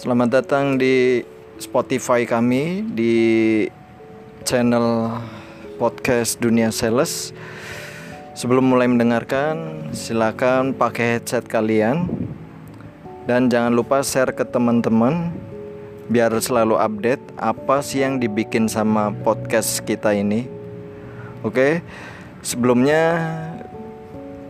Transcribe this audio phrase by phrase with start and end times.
[0.00, 1.20] Selamat datang di
[1.60, 3.68] Spotify kami di
[4.48, 5.12] channel
[5.76, 7.36] podcast Dunia Sales.
[8.32, 12.08] Sebelum mulai mendengarkan, silakan pakai headset kalian
[13.28, 15.36] dan jangan lupa share ke teman-teman
[16.08, 20.48] biar selalu update apa sih yang dibikin sama podcast kita ini.
[21.44, 21.84] Oke.
[22.40, 23.20] Sebelumnya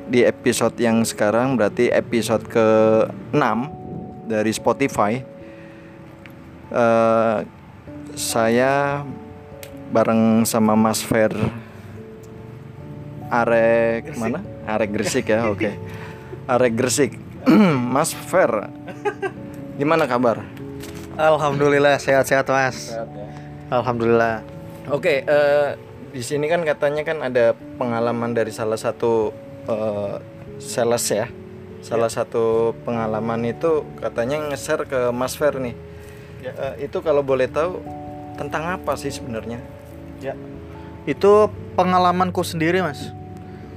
[0.07, 3.43] di episode yang sekarang berarti episode ke-6
[4.30, 5.40] dari Spotify
[6.70, 7.38] eh,
[8.15, 9.02] saya
[9.91, 11.34] bareng sama Mas Fer
[13.30, 14.42] Arek mana?
[14.66, 15.70] Arek Gresik ya, oke.
[16.52, 17.14] Arek Gresik.
[17.95, 18.51] Mas Fer,
[19.78, 20.42] gimana kabar?
[21.14, 22.97] Alhamdulillah sehat-sehat mas.
[23.70, 24.42] Alhamdulillah.
[24.91, 25.69] Oke, eh,
[26.11, 29.30] di sini kan katanya kan ada pengalaman dari salah satu
[29.69, 30.16] eh,
[30.59, 31.28] sales ya.
[31.80, 35.73] Salah satu pengalaman itu katanya nge-share ke Mas Fer nih.
[36.41, 36.52] Ya.
[36.56, 37.84] Eh, itu kalau boleh tahu
[38.41, 39.60] tentang apa sih sebenarnya?
[40.24, 40.33] Ya.
[41.05, 43.12] Itu pengalamanku sendiri mas.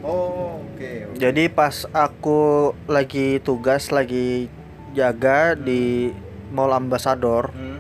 [0.04, 1.16] Oh, oke.
[1.16, 4.52] Jadi pas aku lagi tugas lagi
[4.92, 6.12] jaga di
[6.52, 7.52] Mall Ambassador.
[7.56, 7.80] Hmm.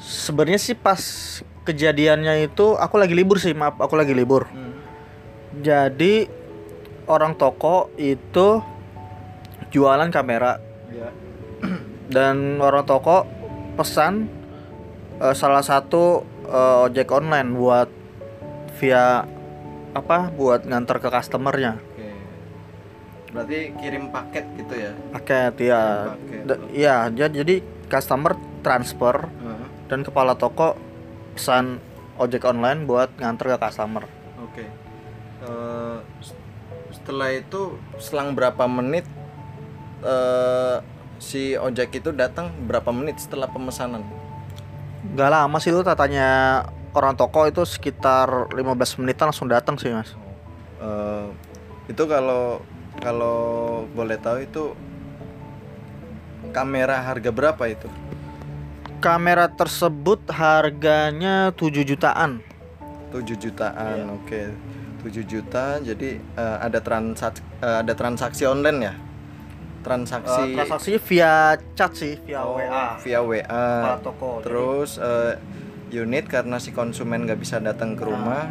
[0.00, 1.00] Sebenarnya sih pas
[1.64, 4.48] kejadiannya itu aku lagi libur sih maaf aku lagi libur.
[4.48, 4.76] Hmm.
[5.64, 6.28] Jadi
[7.08, 8.60] orang toko itu
[9.72, 10.60] jualan kamera
[10.94, 11.10] Ya.
[12.06, 13.24] Dan orang toko
[13.74, 14.28] pesan
[15.18, 17.88] eh, salah satu eh, ojek online buat
[18.76, 19.24] via
[19.94, 22.10] apa buat nganter ke customernya Oke.
[23.30, 24.92] Berarti kirim paket gitu ya?
[25.10, 26.42] paket ya Paket.
[26.70, 29.66] Iya ja- jadi customer transfer Heeh.
[29.86, 30.74] dan kepala toko
[31.34, 31.78] pesan
[32.16, 34.06] ojek online buat nganter ke customer
[34.42, 34.66] Oke.
[36.22, 36.34] S-
[36.90, 39.06] setelah itu selang berapa menit
[40.02, 40.78] eh,
[41.24, 44.04] si ojek itu datang berapa menit setelah pemesanan?
[45.04, 50.12] nggak lama sih lu tatanya orang toko itu sekitar 15 menitan langsung datang sih mas
[50.76, 51.26] Eh,
[51.88, 52.60] itu kalau
[53.00, 53.38] kalau
[53.92, 54.64] boleh tahu itu
[56.52, 57.88] kamera harga berapa itu?
[59.00, 62.40] kamera tersebut harganya 7 jutaan
[63.12, 64.10] 7 jutaan.
[64.10, 64.16] Iya.
[64.16, 64.42] Oke.
[65.04, 65.78] 7 juta.
[65.78, 68.94] Jadi eh, ada transaksi ada transaksi online ya?
[69.84, 71.32] Transaksi Eh, transaksinya via
[71.72, 73.44] chat sih via Oh, WA via WA.
[73.44, 75.32] kepala toko Jadi- Terus eh,
[75.94, 78.48] unit karena si konsumen nggak bisa datang ke rumah,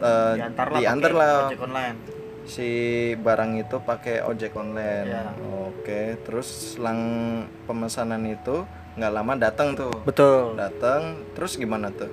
[0.00, 1.96] eh, diantar lah diantar lah ojek online
[2.42, 2.68] si
[3.16, 5.06] barang itu pakai ojek online.
[5.06, 5.30] Iya.
[5.64, 7.00] Oke, terus selang
[7.64, 9.94] pemesanan itu nggak lama datang tuh.
[10.02, 12.10] betul Datang, terus gimana tuh?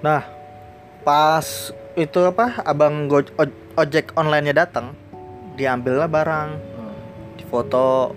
[0.00, 0.20] nah
[1.00, 1.44] pas
[1.94, 4.92] itu apa abang go- oj- ojek online nya datang
[5.54, 6.73] diambillah barang
[7.38, 8.14] difoto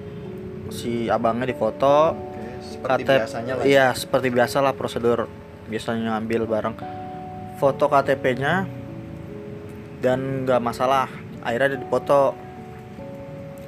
[0.74, 2.14] si abangnya difoto.
[2.58, 3.64] Seperti KTP biasanya lah.
[3.64, 5.30] iya seperti biasa lah prosedur
[5.72, 6.76] biasanya ngambil barang
[7.62, 8.68] foto KTP-nya
[10.04, 11.08] dan nggak masalah
[11.42, 12.36] akhirnya dia dipoto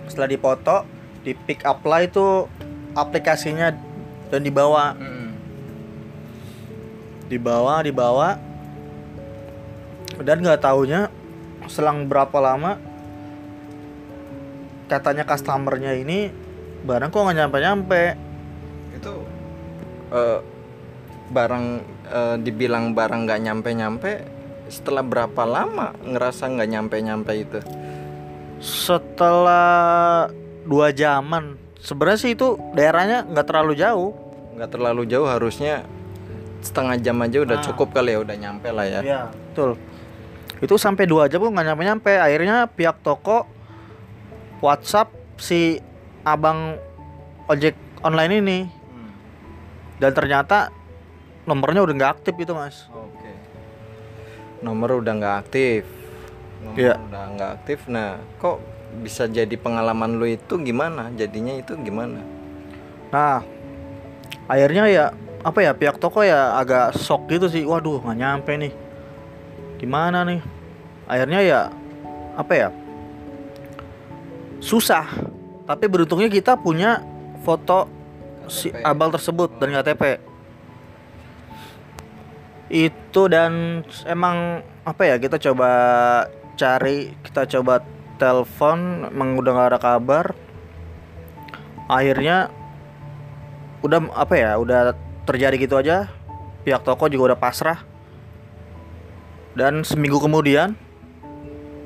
[0.09, 0.77] setelah dipoto
[1.21, 2.49] di pick up lah itu
[2.97, 3.71] aplikasinya
[4.29, 4.93] dan dibawa.
[4.97, 5.29] Hmm.
[7.29, 8.29] dibawa dibawa.
[10.19, 11.07] Dan nggak taunya
[11.69, 12.81] selang berapa lama
[14.89, 16.33] katanya customernya ini
[16.81, 18.01] barang kok nggak nyampe nyampe
[18.91, 19.13] Itu
[20.09, 20.39] eh,
[21.29, 21.65] barang
[22.09, 24.11] eh, dibilang barang nggak nyampe-nyampe
[24.65, 27.59] setelah berapa lama ngerasa nggak nyampe-nyampe itu?
[28.59, 30.27] setelah
[30.63, 34.11] dua jaman sebenarnya sih itu daerahnya nggak terlalu jauh
[34.53, 35.87] nggak terlalu jauh harusnya
[36.59, 37.63] setengah jam aja udah Ah.
[37.63, 39.79] cukup kali ya udah nyampe lah ya Iya, betul.
[40.59, 42.11] Itu sampai dua jam kok nggak nyampe-nyampe.
[42.11, 43.47] Akhirnya pihak toko
[44.59, 45.79] WhatsApp si
[46.21, 46.75] abang
[47.45, 48.59] ojek online ini
[48.89, 49.11] Hmm,
[49.97, 50.69] dan ternyata
[51.43, 52.85] nomornya udah nggak aktif itu mas.
[52.89, 53.31] oke
[54.59, 55.83] nomor udah nggak aktif
[56.59, 56.95] nomor Iya.
[56.99, 58.59] udah nggak aktif nah kok
[58.99, 62.19] bisa jadi pengalaman lu itu gimana jadinya itu gimana
[63.09, 63.41] Nah,
[64.45, 65.05] akhirnya ya
[65.41, 67.65] apa ya pihak toko ya agak shock gitu sih.
[67.65, 68.73] Waduh nggak nyampe nih.
[69.77, 70.37] Gimana nih?
[71.05, 71.59] Akhirnya ya
[72.35, 72.69] apa ya?
[74.59, 75.07] Susah.
[75.65, 77.03] Tapi beruntungnya kita punya
[77.43, 77.87] foto
[78.51, 80.03] si abang tersebut dan KTP.
[82.69, 85.71] Itu dan emang apa ya kita coba
[86.59, 87.81] cari, kita coba
[88.19, 90.25] telepon, emang udah nggak ada kabar.
[91.89, 92.53] Akhirnya
[93.81, 94.91] udah apa ya udah
[95.23, 96.11] terjadi gitu aja
[96.67, 97.79] pihak toko juga udah pasrah
[99.55, 100.75] dan seminggu kemudian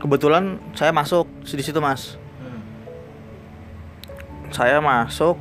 [0.01, 2.17] kebetulan saya masuk di situ mas.
[4.53, 5.35] Saya masuk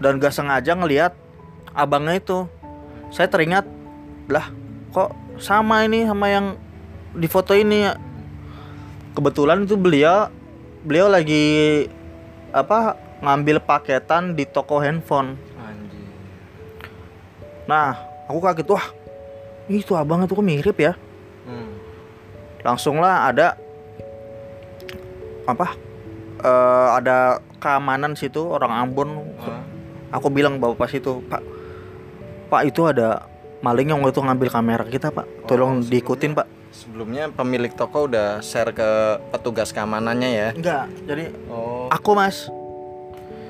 [0.00, 1.12] dan gak sengaja ngelihat
[1.76, 2.48] abangnya itu
[3.12, 3.68] saya teringat
[4.26, 4.48] lah
[4.90, 6.56] kok sama ini sama yang
[7.12, 7.92] di foto ini
[9.12, 10.32] kebetulan itu beliau
[10.82, 11.86] beliau lagi
[12.52, 16.08] apa ngambil paketan di toko handphone Anjir.
[17.68, 17.94] nah
[18.26, 18.86] aku kaget wah
[19.68, 20.94] itu abang itu kok mirip ya
[21.42, 21.74] Hmm.
[22.62, 23.58] langsung lah ada
[25.42, 25.74] apa
[26.38, 29.62] eh, ada keamanan situ orang Ambon Ah.
[30.10, 31.40] aku bilang bapak pas itu pak
[32.48, 33.24] pak itu ada
[33.60, 38.08] maling yang waktu itu ngambil kamera kita pak tolong Oh, diikutin pak Sebelumnya pemilik toko
[38.08, 38.90] udah share ke
[39.28, 40.48] petugas keamanannya ya.
[40.50, 41.86] enggak jadi Oh.
[41.88, 42.50] aku mas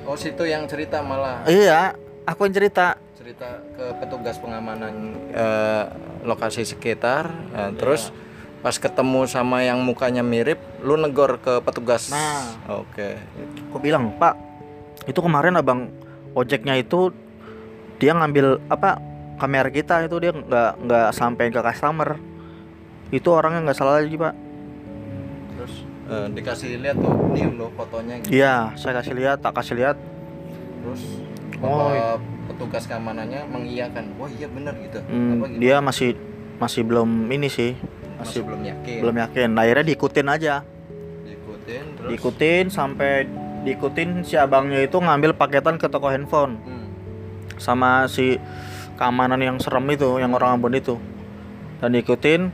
[0.03, 1.95] Oh, situ yang cerita malah iya
[2.25, 5.85] aku yang cerita cerita ke petugas pengamanan eh,
[6.23, 7.31] lokasi sekitar.
[7.49, 8.11] Nah, terus
[8.63, 12.09] pas ketemu sama yang mukanya mirip, lu negor ke petugas.
[12.09, 12.55] Nah.
[12.73, 13.19] Oke.
[13.67, 14.39] aku bilang pak
[15.03, 15.91] itu kemarin abang
[16.33, 17.11] ojeknya itu
[17.99, 19.03] dia ngambil apa
[19.35, 22.15] kamera kita itu dia nggak nggak sampai ke customer
[23.11, 24.35] itu orangnya nggak salah lagi pak
[25.53, 25.75] Terus
[26.07, 28.31] eh, dikasih lihat tuh, nih lo fotonya gitu.
[28.33, 29.97] iya saya kasih lihat tak kasih lihat
[30.79, 31.03] Terus
[31.59, 32.19] Oh, apa
[32.51, 34.99] petugas keamanannya mengiyakan, wah iya bener gitu.
[35.07, 35.63] Hmm, Apa gimana?
[35.63, 36.19] dia masih
[36.59, 37.79] masih belum ini sih
[38.23, 38.99] masih masih belum yakin.
[39.01, 40.55] belum yakin akhirnya diikutin aja
[41.23, 42.09] Diikutin terus.
[42.09, 43.11] diikutin sampai
[43.63, 46.87] diikutin si abangnya itu ngambil paketan ke toko handphone Hmm.
[47.57, 48.39] sama si
[48.95, 50.99] keamanan yang serem itu yang orang Ambon itu
[51.79, 52.51] dan diikutin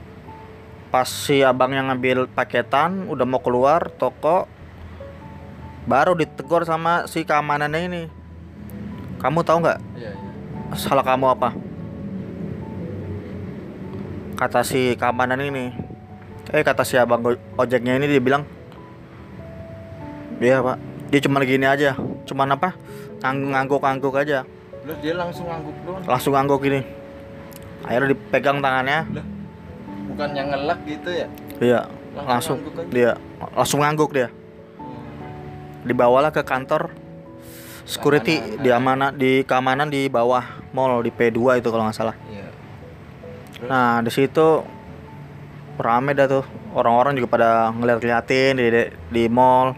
[0.88, 4.48] pas si abang yang ngambil paketan udah mau keluar toko
[5.84, 8.02] baru ditegur sama si keamanannya ini
[9.18, 10.74] kamu tahu nggak Iya, iya.
[10.74, 11.52] salah kamu apa
[14.38, 15.74] kata si keamanan ini.
[16.54, 18.46] Eh kata si abang ojeknya ini dia bilang.
[20.38, 20.78] Iya pak.
[21.10, 21.98] Dia cuma gini aja.
[22.22, 22.78] Cuman apa?
[23.18, 24.46] Ngangguk-ngangguk aja.
[24.86, 26.02] Terus dia langsung ngangguk doang.
[26.06, 26.80] langsung ngangguk gini.
[27.82, 28.98] Akhirnya dipegang tangannya.
[30.14, 31.26] Bukan yang ngelak gitu ya.
[31.58, 31.80] iya
[32.14, 33.12] Langsung langsung ngangguk dia
[33.58, 34.28] langsung ngangguk dia.
[35.82, 36.94] Dibawalah ke kantor
[37.82, 39.14] security Keamanan.
[39.18, 42.16] di di keamanan di bawah mall di P2 itu kalau nggak salah
[43.66, 44.62] Nah di situ
[45.74, 49.74] rame dah tuh orang-orang juga pada ngeliat-ngeliatin di, di, di mall.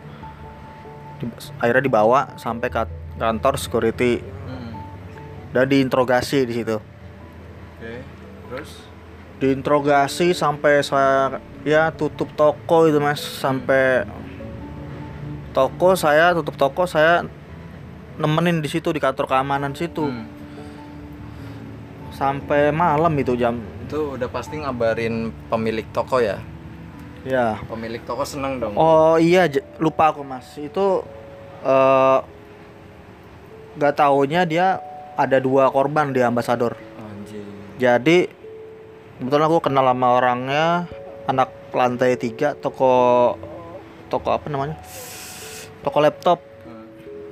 [1.16, 2.82] Di- akhirnya dibawa sampai ke
[3.16, 4.72] kantor security Hmm.
[5.52, 6.76] dan diinterogasi di situ.
[6.76, 7.94] Oke.
[8.48, 8.70] Terus
[9.40, 14.04] Diinterogasi sampai saya ya tutup toko itu mas sampai
[15.50, 17.24] toko saya tutup toko saya
[18.16, 20.28] nemenin di situ di kantor keamanan situ Hmm.
[22.20, 23.56] Sampai malam itu jam
[23.88, 26.36] itu udah pasti ngabarin pemilik toko ya.
[27.24, 28.76] ya Pemilik toko seneng dong.
[28.76, 29.48] Oh iya
[29.80, 31.00] lupa aku mas itu
[31.64, 32.18] eh
[33.80, 34.84] nggak taunya dia
[35.16, 36.76] ada dua korban di ambasador.
[37.00, 37.40] Anjir.
[37.80, 38.28] Jadi
[39.16, 40.64] kebetulan aku kenal sama orangnya
[41.24, 43.34] anak lantai tiga toko
[44.12, 44.76] toko apa namanya
[45.80, 46.84] toko laptop Hmm.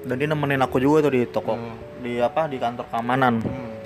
[0.08, 1.76] dan dia nemenin aku juga tuh di toko Hmm.
[2.00, 3.44] di apa di kantor keamanan.
[3.44, 3.77] Hmm.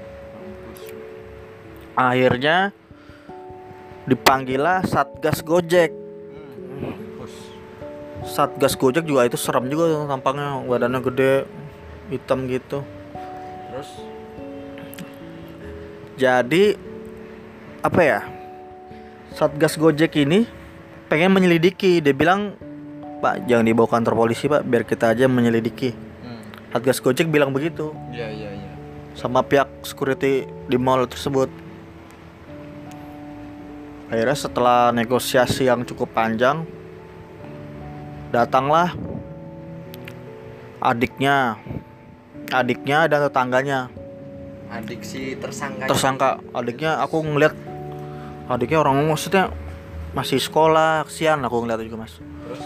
[1.94, 2.72] Akhirnya
[4.08, 5.92] dipanggil lah satgas gojek.
[8.22, 11.32] Satgas gojek juga itu serem juga tuh tampangnya badannya gede
[12.12, 12.84] hitam gitu.
[13.72, 13.90] Terus
[16.20, 16.76] Jadi
[17.82, 18.20] apa ya?
[19.32, 20.44] Satgas Gojek ini
[21.08, 22.04] pengen menyelidiki.
[22.04, 22.54] Dia bilang,
[23.24, 26.70] "Pak, jangan dibawa kantor polisi, Pak, biar kita aja menyelidiki." hmm.
[26.70, 28.72] Satgas Gojek bilang begitu Iya, iya, iya.
[29.16, 31.48] sama pihak security di mall tersebut.
[34.12, 36.68] Akhirnya setelah negosiasi yang cukup panjang,
[38.28, 38.92] datanglah
[40.84, 41.56] adiknya,
[42.52, 43.80] adiknya dan tetangganya.
[44.68, 45.88] Adik si tersangka.
[45.88, 46.30] tersangka.
[46.52, 47.56] Adiknya aku ngeliat.
[48.52, 49.48] Adiknya orang maksudnya
[50.12, 52.20] masih sekolah kesian aku ngeliat juga mas.
[52.20, 52.60] Terus?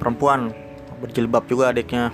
[0.00, 0.56] Perempuan
[1.04, 2.08] berjilbab juga adiknya.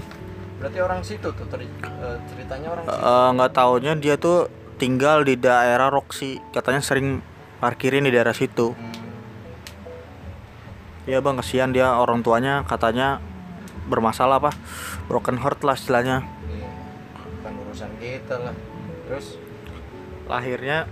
[0.58, 3.06] Berarti orang situ tuh teri- eh, ceritanya orang situ.
[3.06, 4.50] Eh, nggak taunya dia tuh
[4.82, 6.42] tinggal di daerah Roxy.
[6.50, 7.22] Katanya sering
[7.62, 8.74] parkirin di daerah situ.
[11.06, 11.94] Ya bang kesian dia.
[11.94, 13.22] Orang tuanya katanya
[13.86, 14.50] bermasalah apa
[15.06, 16.26] broken heart lah istilahnya.
[17.38, 18.54] Bukan urusan kita lah.
[19.06, 19.38] Terus?
[20.26, 20.90] Lahirnya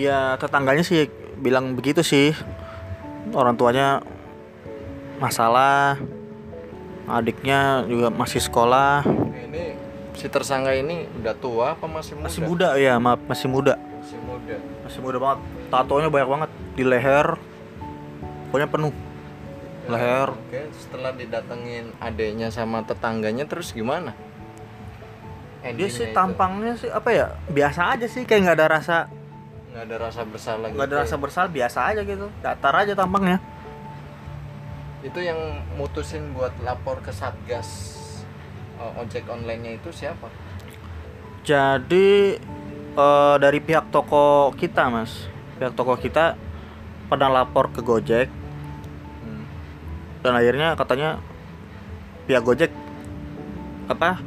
[0.00, 2.32] ya tetangganya sih bilang begitu sih.
[3.36, 4.00] Orang tuanya
[5.20, 6.00] masalah
[7.04, 9.04] adiknya juga masih sekolah.
[9.04, 9.76] Ini
[10.16, 12.24] si tersangka ini udah tua apa masih muda?
[12.24, 13.76] masih muda ya maaf masih muda
[14.46, 14.56] Muda.
[14.86, 15.38] masih muda banget
[15.68, 17.28] tatonya banyak banget di leher
[18.46, 19.90] pokoknya penuh Oke.
[19.90, 24.14] leher Oke, setelah didatengin adeknya sama tetangganya terus gimana?
[25.66, 26.14] dia Endingnya sih itu?
[26.14, 28.96] tampangnya sih apa ya biasa aja sih kayak nggak ada rasa
[29.74, 31.20] nggak ada rasa bersalah nggak ada gitu rasa ya?
[31.20, 33.38] bersalah biasa aja gitu datar aja tampangnya
[35.02, 35.38] Itu yang
[35.74, 37.98] mutusin buat lapor ke Satgas
[38.78, 40.30] eh, ojek online-nya itu siapa?
[41.42, 42.38] jadi
[42.96, 46.36] eh, dari pihak toko kita mas pihak toko kita
[47.06, 48.28] pernah lapor ke Gojek
[49.22, 49.44] Hmm.
[50.20, 51.20] dan akhirnya katanya
[52.24, 52.72] pihak Gojek
[53.86, 54.18] apa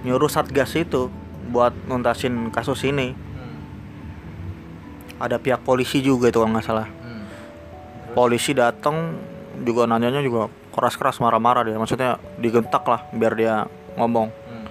[0.00, 1.12] nyuruh satgas itu
[1.46, 3.58] buat nuntasin kasus ini Hmm.
[5.18, 7.26] ada pihak polisi juga itu kalau nggak salah Hmm.
[8.14, 9.20] polisi datang
[9.60, 13.54] juga nanyanya juga keras-keras marah-marah dia maksudnya digentak lah biar dia
[13.96, 14.66] ngomong Hmm.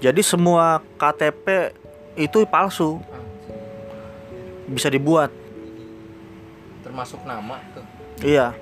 [0.00, 1.72] jadi semua KTP
[2.14, 3.02] itu palsu.
[4.70, 5.28] Bisa dibuat.
[6.80, 7.84] Termasuk nama tuh.
[8.24, 8.54] iya.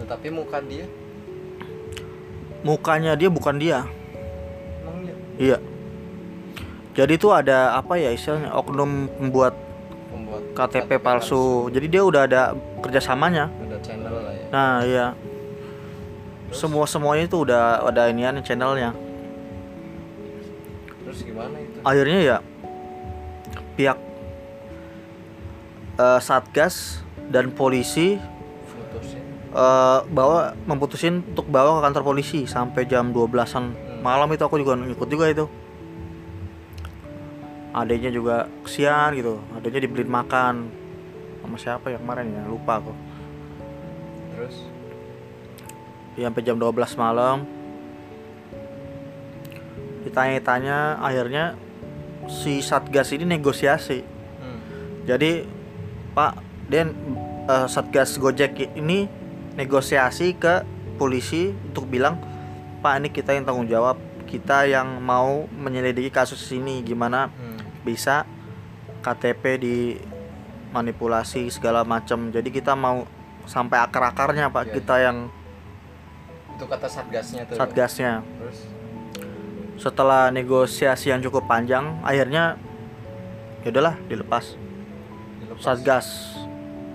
[0.00, 0.86] Tetapi muka dia?
[2.64, 3.84] Mukanya dia bukan dia.
[4.80, 5.16] Emang dia?
[5.36, 5.58] Iya.
[6.94, 9.54] Jadi itu ada apa ya istilahnya oknum pembuat
[10.14, 11.66] pembuat KTP palsu.
[11.74, 12.42] jadi dia udah ada
[12.80, 13.50] kerjasamanya.
[13.50, 14.46] Ada channel lah ya.
[14.54, 15.06] nah iya.
[16.48, 16.56] Terus?
[16.62, 18.94] semua semuanya itu udah ada inian channelnya.
[21.04, 21.78] Terus gimana itu?
[21.84, 22.36] akhirnya ya
[23.74, 23.98] pihak
[25.98, 28.18] eh, satgas dan polisi
[29.52, 34.76] eh, bawa memutusin untuk bawa ke kantor polisi sampai jam 12-an malam itu aku juga
[34.76, 35.48] ngikut juga itu.
[37.74, 40.68] Adanya juga kesian gitu adanya dibeliin makan.
[41.40, 42.44] Sama siapa ya kemarin ya?
[42.44, 42.92] Lupa aku.
[44.36, 44.56] Terus?
[46.14, 47.48] Ya, sampai jam 12 malam.
[50.06, 51.58] Ditanya-tanya akhirnya
[52.26, 54.58] si satgas ini negosiasi hmm.
[55.04, 55.44] jadi
[56.12, 56.32] Pak
[56.66, 56.94] Den
[57.44, 59.06] eh, satgas Gojek ini
[59.54, 60.64] negosiasi ke
[60.96, 62.16] polisi untuk bilang
[62.80, 67.58] Pak ini kita yang tanggung jawab kita yang mau menyelidiki kasus ini gimana Hmm.
[67.82, 68.24] bisa
[69.00, 69.78] KTP di
[70.70, 73.04] manipulasi segala macam jadi kita mau
[73.44, 75.18] sampai akar-akarnya Pak Iya, kita yang
[76.56, 77.54] Itu kata satgasnya tuh.
[77.54, 77.58] ya?
[77.60, 78.58] satgasnya Terus
[79.84, 82.56] setelah negosiasi yang cukup panjang akhirnya
[83.60, 84.56] ya udahlah dilepas
[85.44, 85.60] dilepas.
[85.60, 86.06] satgas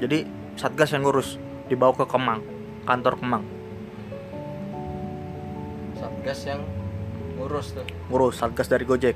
[0.01, 0.25] jadi
[0.57, 1.37] satgas yang ngurus
[1.69, 2.41] dibawa ke Kemang
[2.89, 3.45] kantor Kemang
[5.93, 6.65] Satgas yang
[7.37, 7.85] ngurus tuh.
[8.09, 9.13] ngurus satgas dari Gojek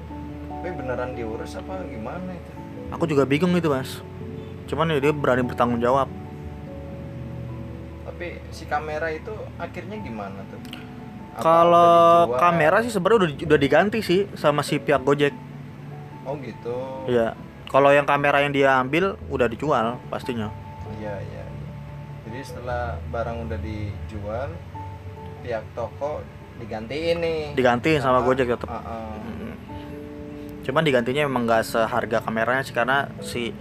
[0.62, 2.52] Tapi beneran diurus apa gimana itu?
[2.94, 4.06] aku juga bingung itu mas
[4.70, 6.06] cuman ya dia berani bertanggung jawab
[8.06, 10.62] Tapi si kamera itu akhirnya gimana tuh?
[11.36, 11.94] Kalau
[12.28, 12.40] dijual?
[12.40, 15.34] kamera sih sebenarnya udah, udah diganti sih sama si pihak Gojek
[16.24, 16.78] Oh gitu.
[17.06, 17.34] ya
[17.68, 20.54] kalau yang kamera yang dia ambil udah dijual pastinya
[20.94, 21.44] Iya iya.
[21.44, 21.72] iya.
[22.24, 24.50] Jadi setelah barang udah dijual,
[25.40, 26.22] pihak toko
[26.56, 27.42] digantiin nih.
[27.54, 29.18] digantiin sama Gojek tetap ah.
[29.20, 29.58] Mm.
[30.62, 33.52] cuman digantinya memang nggak seharga kameranya sih karena si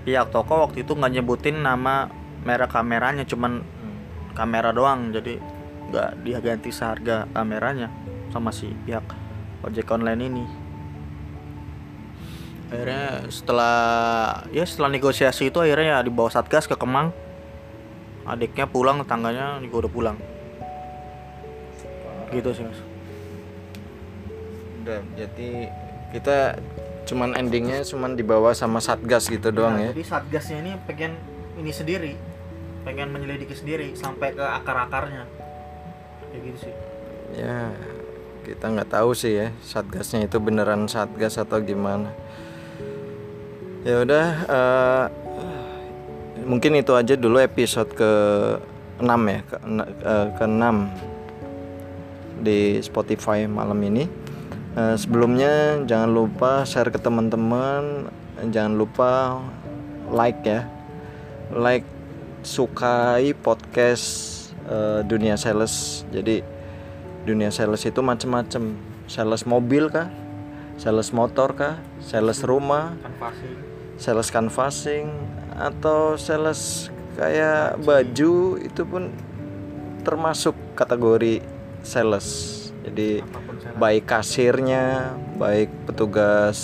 [0.00, 2.08] pihak toko waktu itu nggak nyebutin nama
[2.40, 3.98] merek kameranya cuman Hmm.
[4.32, 5.36] kamera doang jadi
[5.88, 7.88] nggak dia ganti seharga kameranya
[8.28, 9.04] sama si pihak
[9.64, 10.44] ojek online ini.
[12.68, 13.76] Akhirnya setelah
[14.52, 17.16] ya setelah negosiasi itu akhirnya ya dibawa satgas ke Kemang.
[18.28, 20.16] Adiknya pulang tetangganya juga udah pulang.
[22.28, 22.80] Gitu sih mas.
[24.84, 25.72] Udah, jadi
[26.12, 26.60] kita
[27.08, 29.96] cuman endingnya cuman dibawa sama satgas gitu doang Nah, ya.
[29.96, 31.16] jadi satgasnya ini pengen
[31.56, 32.12] ini sendiri
[32.84, 35.24] pengen menyelidiki sendiri sampai ke akar-akarnya
[36.32, 36.74] kayak gitu sih
[37.36, 37.76] Ya,
[38.48, 42.08] kita nggak tahu sih ya satgasnya itu beneran satgas atau gimana.
[43.84, 45.04] Ya udah, eh,
[46.48, 48.12] mungkin itu aja dulu episode ke
[48.98, 49.56] 6 ya, ke,
[50.40, 50.88] ke 6
[52.40, 54.08] di Spotify malam ini.
[54.72, 58.08] Eh, sebelumnya jangan lupa share ke teman-teman,
[58.48, 59.36] jangan lupa
[60.08, 60.64] like ya,
[61.52, 61.84] like
[62.40, 64.37] sukai podcast
[64.68, 66.04] eh, dunia sales.
[66.12, 66.44] Jadi
[67.24, 68.76] dunia sales itu macem-macem.
[69.08, 70.12] Sales mobil kah?
[70.78, 71.80] Sales motor kah?
[71.98, 72.94] Sales rumah?
[73.98, 75.10] Sales canvassing.
[75.58, 79.10] Atau sales kayak baju itu pun
[80.06, 81.42] termasuk kategori
[81.82, 82.54] sales.
[82.86, 83.20] Jadi
[83.76, 86.58] baik kasirnya baik petugas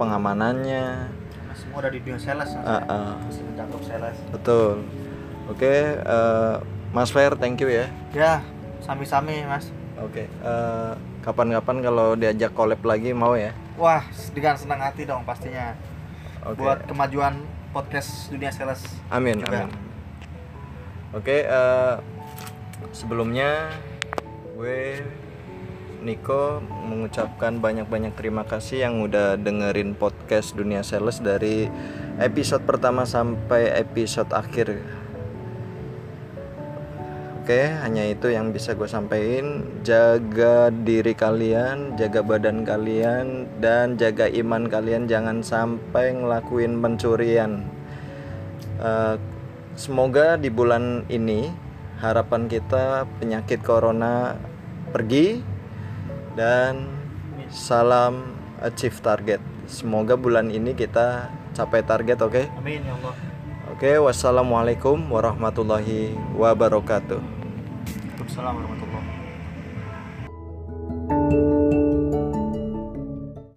[0.00, 1.12] pengamanannya.
[1.12, 2.50] Nah, semua udah di dunia sales.
[2.56, 4.16] Mencakup sales.
[4.32, 4.82] Betul.
[5.50, 6.56] Oke eh,
[6.90, 8.32] Mas Fer thank you ya ya
[8.80, 9.70] sami-sami mas
[10.00, 13.52] Oke, eh, kapan-kapan kalau diajak collab lagi mau ya?
[13.76, 14.00] wah
[14.32, 15.76] dengan senang hati dong pastinya
[16.40, 16.56] Oke.
[16.56, 17.36] buat kemajuan
[17.70, 18.80] podcast dunia sales
[19.12, 19.68] Amin, juga.
[19.68, 19.76] amin.
[21.12, 21.94] Oke, eh,
[22.90, 23.70] Sebelumnya
[24.56, 25.04] gue
[26.00, 31.68] Niko mengucapkan banyak-banyak terima kasih yang udah dengerin podcast Dunia Sales dari
[32.16, 34.80] episode pertama sampai episode akhir.
[37.40, 39.64] Oke, hanya itu yang bisa gue sampaikan.
[39.80, 45.08] Jaga diri kalian, jaga badan kalian, dan jaga iman kalian.
[45.08, 47.64] Jangan sampai ngelakuin pencurian.
[48.76, 49.16] Eh,
[49.72, 51.48] semoga di bulan ini
[52.04, 54.36] harapan kita penyakit corona
[54.92, 55.40] pergi
[56.36, 56.92] dan
[57.48, 59.40] salam achieve target.
[59.64, 62.42] Semoga bulan ini kita capai target, oke?
[62.60, 63.29] Amin ya Allah.
[63.80, 67.16] Oke, wassalamualaikum warahmatullahi wabarakatuh.